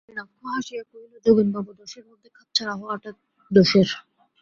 নলিনাক্ষ 0.03 0.39
হাসিয়া 0.53 0.83
কহিল, 0.89 1.13
যোগেনবাবু 1.25 1.71
দশের 1.79 2.03
মধ্যে 2.09 2.27
খাপছাড়া 2.35 2.73
হওয়াটা 2.79 3.09
দোষের। 3.51 3.89